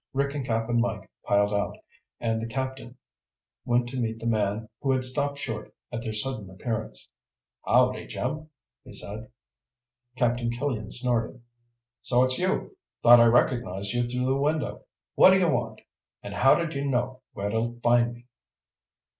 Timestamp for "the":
2.41-2.47, 4.19-4.25, 14.25-14.41